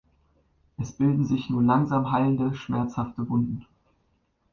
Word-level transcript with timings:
Es 0.79 0.93
bilden 0.93 1.27
sich 1.27 1.51
nur 1.51 1.61
langsam 1.61 2.11
heilende, 2.11 2.55
schmerzhafte 2.55 3.29
Wunden. 3.29 3.67